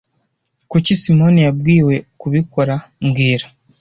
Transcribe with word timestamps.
Kuki 0.69 0.91
Simoni 1.01 1.39
yabwiwe 1.45 1.95
kubikora 2.19 2.75
mbwira 3.05 3.45